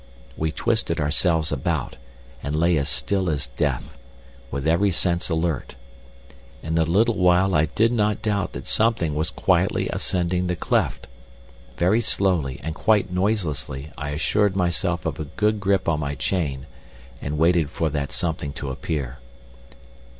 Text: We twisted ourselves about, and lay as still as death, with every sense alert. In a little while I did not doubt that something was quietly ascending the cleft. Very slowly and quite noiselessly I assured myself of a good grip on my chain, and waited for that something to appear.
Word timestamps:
We 0.35 0.51
twisted 0.51 0.99
ourselves 0.99 1.51
about, 1.51 1.95
and 2.41 2.55
lay 2.55 2.75
as 2.77 2.89
still 2.89 3.29
as 3.29 3.45
death, 3.45 3.95
with 4.49 4.65
every 4.65 4.89
sense 4.89 5.29
alert. 5.29 5.75
In 6.63 6.75
a 6.79 6.85
little 6.85 7.13
while 7.17 7.53
I 7.53 7.65
did 7.65 7.91
not 7.91 8.23
doubt 8.23 8.53
that 8.53 8.65
something 8.65 9.13
was 9.13 9.29
quietly 9.29 9.89
ascending 9.89 10.47
the 10.47 10.55
cleft. 10.55 11.05
Very 11.77 12.01
slowly 12.01 12.59
and 12.63 12.73
quite 12.73 13.13
noiselessly 13.13 13.91
I 13.95 14.09
assured 14.09 14.55
myself 14.55 15.05
of 15.05 15.19
a 15.19 15.25
good 15.25 15.59
grip 15.59 15.87
on 15.87 15.99
my 15.99 16.15
chain, 16.15 16.65
and 17.21 17.37
waited 17.37 17.69
for 17.69 17.91
that 17.91 18.11
something 18.11 18.53
to 18.53 18.71
appear. 18.71 19.19